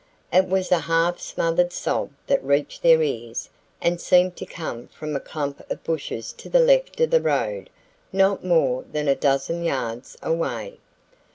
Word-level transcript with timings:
It 0.33 0.47
was 0.47 0.71
a 0.71 0.79
half 0.79 1.19
smothered 1.19 1.71
sob 1.71 2.09
that 2.25 2.43
reached 2.43 2.81
their 2.81 3.03
ears 3.03 3.51
and 3.79 4.01
seemed 4.01 4.35
to 4.37 4.47
come 4.47 4.87
from 4.87 5.15
a 5.15 5.19
clump 5.19 5.61
of 5.69 5.83
bushes 5.83 6.33
to 6.39 6.49
the 6.49 6.59
left 6.59 6.99
of 7.01 7.11
the 7.11 7.21
road 7.21 7.69
not 8.11 8.43
more 8.43 8.83
than 8.91 9.07
a 9.07 9.13
dozen 9.13 9.63
yards 9.63 10.17
away. 10.23 10.79